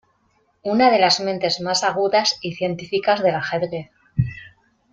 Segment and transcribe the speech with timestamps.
[0.63, 3.91] Una de las mentes más agudas y científicas del ajedrez.